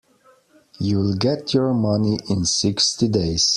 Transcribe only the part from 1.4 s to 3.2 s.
your money in sixty